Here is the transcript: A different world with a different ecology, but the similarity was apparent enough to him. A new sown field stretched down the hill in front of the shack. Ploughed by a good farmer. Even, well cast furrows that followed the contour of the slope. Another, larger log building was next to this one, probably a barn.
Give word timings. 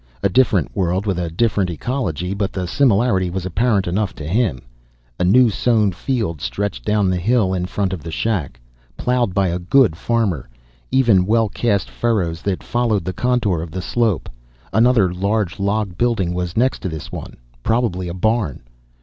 A 0.23 0.29
different 0.29 0.75
world 0.75 1.05
with 1.05 1.19
a 1.19 1.29
different 1.29 1.69
ecology, 1.69 2.33
but 2.33 2.51
the 2.51 2.65
similarity 2.65 3.29
was 3.29 3.45
apparent 3.45 3.85
enough 3.87 4.15
to 4.15 4.27
him. 4.27 4.63
A 5.19 5.23
new 5.23 5.51
sown 5.51 5.91
field 5.91 6.41
stretched 6.41 6.83
down 6.83 7.11
the 7.11 7.17
hill 7.19 7.53
in 7.53 7.67
front 7.67 7.93
of 7.93 8.01
the 8.01 8.09
shack. 8.09 8.59
Ploughed 8.97 9.35
by 9.35 9.49
a 9.49 9.59
good 9.59 9.95
farmer. 9.95 10.49
Even, 10.89 11.27
well 11.27 11.49
cast 11.49 11.87
furrows 11.87 12.41
that 12.41 12.63
followed 12.63 13.05
the 13.05 13.13
contour 13.13 13.61
of 13.61 13.69
the 13.69 13.79
slope. 13.81 14.27
Another, 14.73 15.13
larger 15.13 15.61
log 15.61 15.95
building 15.99 16.33
was 16.33 16.57
next 16.57 16.79
to 16.79 16.89
this 16.89 17.11
one, 17.11 17.37
probably 17.61 18.07
a 18.07 18.13
barn. 18.15 18.63